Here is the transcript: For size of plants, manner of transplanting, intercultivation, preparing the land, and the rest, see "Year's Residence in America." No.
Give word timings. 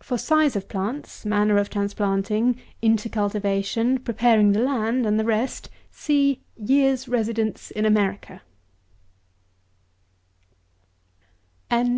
For 0.00 0.18
size 0.18 0.54
of 0.54 0.68
plants, 0.68 1.24
manner 1.24 1.56
of 1.56 1.70
transplanting, 1.70 2.60
intercultivation, 2.82 4.04
preparing 4.04 4.52
the 4.52 4.60
land, 4.60 5.06
and 5.06 5.18
the 5.18 5.24
rest, 5.24 5.70
see 5.90 6.42
"Year's 6.58 7.08
Residence 7.08 7.70
in 7.70 7.86
America." 7.86 8.42
No. 11.70 11.90